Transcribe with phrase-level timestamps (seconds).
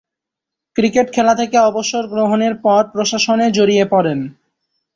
[0.75, 4.19] Cricket খেলা থেকে অবসর গ্রহণের পর প্রশাসনে জড়িয়ে পড়েন।